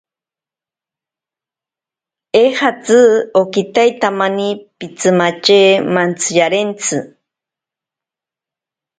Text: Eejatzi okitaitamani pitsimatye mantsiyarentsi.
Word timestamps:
Eejatzi 2.41 2.99
okitaitamani 3.41 4.47
pitsimatye 4.77 5.61
mantsiyarentsi. 5.93 6.97